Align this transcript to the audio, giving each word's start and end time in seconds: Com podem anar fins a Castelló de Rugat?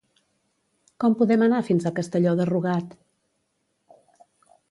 Com 1.03 1.17
podem 1.19 1.43
anar 1.47 1.59
fins 1.67 1.85
a 1.85 1.93
Castelló 2.01 2.33
de 2.41 2.49
Rugat? 2.51 2.97